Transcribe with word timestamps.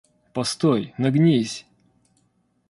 Постой, 0.33 0.95
нагнись! 0.97 1.67